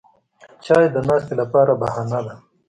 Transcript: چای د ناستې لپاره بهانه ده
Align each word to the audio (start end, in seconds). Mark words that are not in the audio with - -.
چای 0.65 0.85
د 0.93 0.97
ناستې 1.07 1.33
لپاره 1.41 1.73
بهانه 1.81 2.19
ده 2.25 2.33